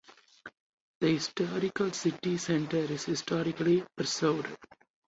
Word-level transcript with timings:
The 0.99 1.09
historical 1.13 1.91
city 1.91 2.39
center 2.39 2.77
is 2.79 3.05
historically 3.05 3.85
preserved. 3.95 4.47